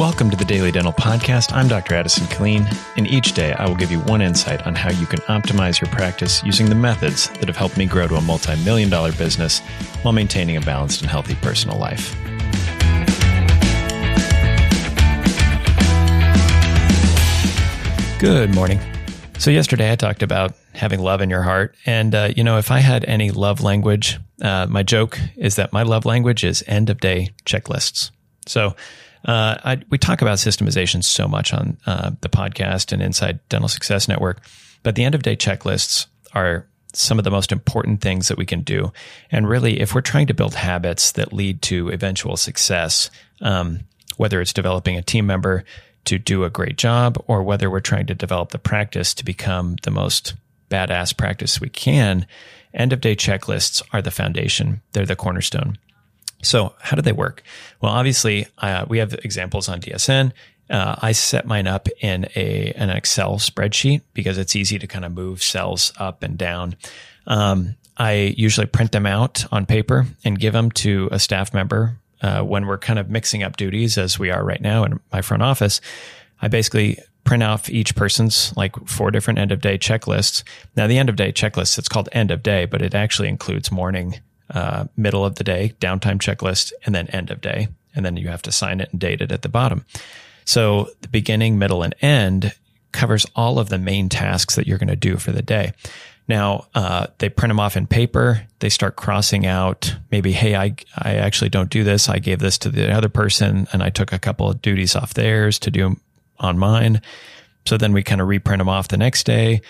[0.00, 1.52] Welcome to the Daily Dental Podcast.
[1.52, 1.94] I'm Dr.
[1.94, 5.18] Addison Killeen, and each day I will give you one insight on how you can
[5.28, 8.88] optimize your practice using the methods that have helped me grow to a multi million
[8.88, 9.58] dollar business
[10.00, 12.16] while maintaining a balanced and healthy personal life.
[18.18, 18.80] Good morning.
[19.36, 21.74] So, yesterday I talked about having love in your heart.
[21.84, 25.74] And, uh, you know, if I had any love language, uh, my joke is that
[25.74, 28.12] my love language is end of day checklists.
[28.46, 28.74] So,
[29.24, 33.68] uh, I, we talk about systemization so much on uh, the podcast and inside Dental
[33.68, 34.40] Success Network,
[34.82, 38.46] but the end of day checklists are some of the most important things that we
[38.46, 38.92] can do.
[39.30, 43.80] And really, if we're trying to build habits that lead to eventual success, um,
[44.16, 45.64] whether it's developing a team member
[46.06, 49.76] to do a great job or whether we're trying to develop the practice to become
[49.82, 50.34] the most
[50.70, 52.26] badass practice we can,
[52.72, 54.80] end of day checklists are the foundation.
[54.92, 55.76] They're the cornerstone.
[56.42, 57.42] So how do they work?
[57.80, 60.32] Well, obviously, uh, we have examples on DSN.
[60.68, 65.04] Uh, I set mine up in a an Excel spreadsheet because it's easy to kind
[65.04, 66.76] of move cells up and down.
[67.26, 71.98] Um, I usually print them out on paper and give them to a staff member
[72.22, 75.22] uh, when we're kind of mixing up duties, as we are right now in my
[75.22, 75.80] front office.
[76.40, 80.42] I basically print off each person's like four different end of day checklists.
[80.76, 83.70] Now, the end of day checklist, it's called end of day, but it actually includes
[83.70, 84.20] morning
[84.50, 87.68] uh, middle of the day, downtime checklist, and then end of day.
[87.94, 89.84] And then you have to sign it and date it at the bottom.
[90.44, 92.52] So the beginning, middle, and end
[92.92, 95.72] covers all of the main tasks that you're going to do for the day.
[96.28, 98.46] Now, uh, they print them off in paper.
[98.60, 102.08] They start crossing out maybe, hey, I, I actually don't do this.
[102.08, 105.14] I gave this to the other person and I took a couple of duties off
[105.14, 105.96] theirs to do
[106.38, 107.02] on mine.
[107.66, 109.60] So then we kind of reprint them off the next day.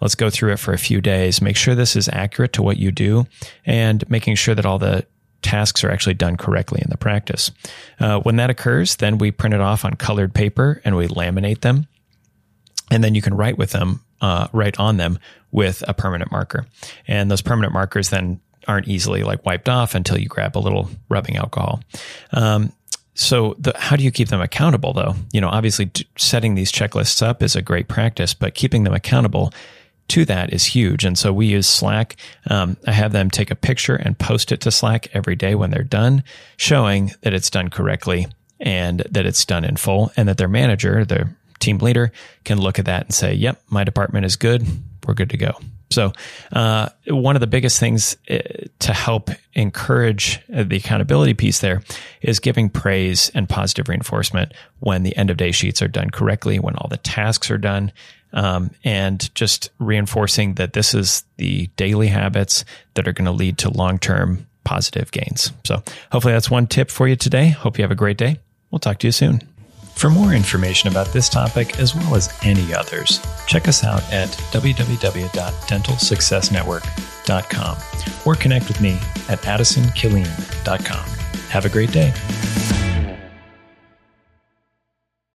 [0.00, 1.42] Let's go through it for a few days.
[1.42, 3.26] Make sure this is accurate to what you do
[3.66, 5.06] and making sure that all the
[5.42, 7.50] tasks are actually done correctly in the practice.
[7.98, 11.60] Uh, when that occurs, then we print it off on colored paper and we laminate
[11.60, 11.86] them.
[12.90, 15.18] And then you can write with them, uh, write on them
[15.50, 16.66] with a permanent marker.
[17.06, 20.90] And those permanent markers then aren't easily like wiped off until you grab a little
[21.08, 21.80] rubbing alcohol.
[22.32, 22.72] Um,
[23.14, 25.14] so the, how do you keep them accountable though?
[25.32, 29.52] You know, obviously setting these checklists up is a great practice, but keeping them accountable
[30.10, 31.04] to that is huge.
[31.04, 32.16] And so we use Slack.
[32.48, 35.70] Um, I have them take a picture and post it to Slack every day when
[35.70, 36.22] they're done,
[36.56, 38.26] showing that it's done correctly
[38.60, 42.12] and that it's done in full and that their manager, their team leader
[42.44, 44.66] can look at that and say, yep, my department is good.
[45.06, 45.52] We're good to go.
[45.90, 46.12] So,
[46.52, 48.38] uh, one of the biggest things uh,
[48.80, 51.82] to help encourage the accountability piece there
[52.22, 56.58] is giving praise and positive reinforcement when the end of day sheets are done correctly,
[56.58, 57.92] when all the tasks are done,
[58.32, 62.64] um, and just reinforcing that this is the daily habits
[62.94, 65.52] that are going to lead to long term positive gains.
[65.64, 65.82] So,
[66.12, 67.48] hopefully, that's one tip for you today.
[67.48, 68.38] Hope you have a great day.
[68.70, 69.42] We'll talk to you soon.
[69.94, 74.28] For more information about this topic, as well as any others, check us out at
[74.52, 77.19] www.dentalsuccessnetwork.com
[78.24, 78.98] or connect with me
[79.28, 81.10] at addisonkilleen.com.
[81.48, 82.12] Have a great day.